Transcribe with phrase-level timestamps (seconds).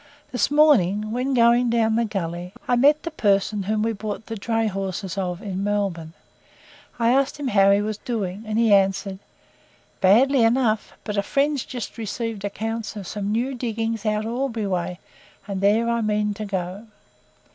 [0.31, 4.35] "This morning, when going down the gully, I met the person whom we bought the
[4.35, 6.13] dray horses of in Melbourne.
[6.97, 9.19] I asked him how he was doing, and he answered,
[9.99, 14.99] 'badly enough; but a friend's just received accounts of some new diggings out Albury way,
[15.47, 16.87] and there I mean to go.'